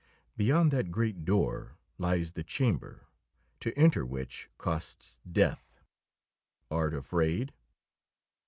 "Beyond 0.35 0.71
that 0.71 0.89
great 0.89 1.25
door 1.25 1.77
lies 1.99 2.31
the 2.31 2.43
chamber 2.43 3.05
to 3.59 3.71
enter 3.77 4.03
which 4.03 4.49
costs 4.57 5.19
death. 5.31 5.79
Art 6.71 6.95
afraid?" 6.95 7.53